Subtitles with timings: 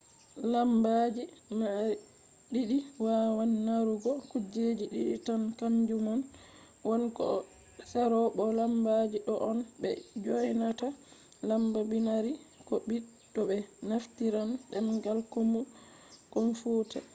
[0.51, 1.29] lambaji je
[1.61, 1.95] mari
[2.53, 6.19] didi wawan marugo kuje didi tan kanjumon
[6.87, 7.27] 1 ko
[7.91, 9.91] 0 bo lambaji do on be
[10.23, 10.87] dyonata
[11.49, 12.33] lamba binary
[12.67, 13.57] ko bits to be
[13.89, 15.19] naftiran demgal
[16.33, 16.99] komfuta